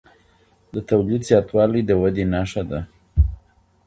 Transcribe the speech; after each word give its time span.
د 0.73 0.75
تولید 0.89 1.21
زیاتوالی 1.29 1.81
د 1.85 1.91
ودي 2.01 2.25
نښه 2.33 2.63
ده. 2.69 2.79